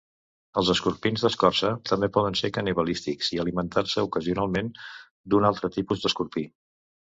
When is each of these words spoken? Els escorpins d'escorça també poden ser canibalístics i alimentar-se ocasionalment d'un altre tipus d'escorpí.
Els 0.59 0.69
escorpins 0.73 1.25
d'escorça 1.25 1.69
també 1.89 2.09
poden 2.15 2.39
ser 2.39 2.51
canibalístics 2.55 3.31
i 3.37 3.41
alimentar-se 3.45 4.07
ocasionalment 4.09 4.75
d'un 5.29 5.49
altre 5.53 5.73
tipus 5.79 6.05
d'escorpí. 6.05 6.49